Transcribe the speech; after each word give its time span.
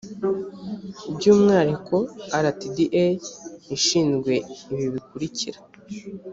by’umwihariko 1.15 1.95
rtda 2.35 3.05
ishinzwe 3.77 4.33
ibi 4.71 4.87
bikurikira 4.93 5.59